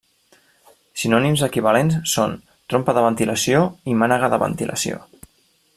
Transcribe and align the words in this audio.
Sinònims 1.01 1.43
equivalents 1.47 1.99
són: 2.13 2.33
trompa 2.73 2.95
de 2.99 3.03
ventilació 3.09 3.61
i 3.93 3.99
mànega 4.05 4.35
de 4.35 4.41
ventilació. 4.47 4.99